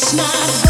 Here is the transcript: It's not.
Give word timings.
It's 0.00 0.14
not. 0.14 0.67